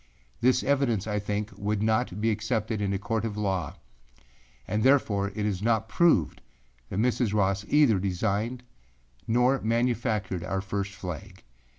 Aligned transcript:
This 0.39 0.63
evidence, 0.63 1.05
I 1.05 1.19
think, 1.19 1.51
would 1.55 1.83
not 1.83 2.19
be 2.19 2.31
accepted 2.31 2.81
in 2.81 2.91
a 2.91 2.97
court 2.97 3.23
of 3.23 3.37
law, 3.37 3.75
and 4.67 4.81
therefore 4.81 5.27
it 5.35 5.45
is 5.45 5.61
not 5.61 5.87
proved 5.87 6.41
that 6.89 6.97
Mrs. 6.97 7.35
Ross 7.35 7.65
either 7.67 7.99
designed 7.99 8.63
or 9.31 9.61
manufactured 9.61 10.43
our 10.43 10.59
first 10.59 10.93
flag. 10.93 11.43